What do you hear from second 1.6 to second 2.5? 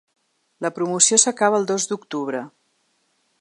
el dos d’octubre.